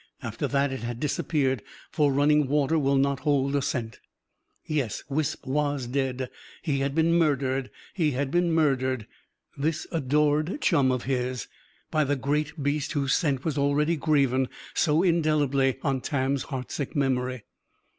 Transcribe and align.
After 0.23 0.47
that 0.47 0.71
it 0.73 0.79
had 0.79 0.99
disappeared. 0.99 1.61
For 1.91 2.11
running 2.11 2.47
water 2.47 2.79
will 2.79 2.95
not 2.95 3.19
hold 3.19 3.55
a 3.55 3.61
scent. 3.61 3.99
Yes, 4.65 5.03
Wisp 5.09 5.45
was 5.45 5.85
dead. 5.85 6.31
He 6.63 6.79
had 6.79 6.95
been 6.95 7.13
murdered. 7.13 7.69
He 7.93 8.09
had 8.13 8.31
been 8.31 8.51
murdered, 8.51 9.05
this 9.55 9.85
adored 9.91 10.59
chum 10.59 10.91
of 10.91 11.03
his, 11.03 11.47
by 11.91 12.03
the 12.03 12.15
great 12.15 12.63
beast 12.63 12.93
whose 12.93 13.13
scent 13.13 13.45
was 13.45 13.59
already 13.59 13.95
graven 13.95 14.49
so 14.73 15.03
indelibly 15.03 15.77
on 15.83 16.01
Tam's 16.01 16.45
heartsick 16.45 16.95
memory. 16.95 17.43